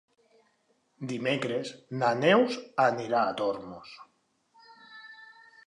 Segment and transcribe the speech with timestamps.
[1.11, 2.57] Dimecres na Neus
[2.87, 3.95] anirà a Tormos.